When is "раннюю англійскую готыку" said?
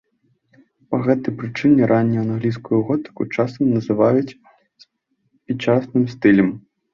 1.91-3.27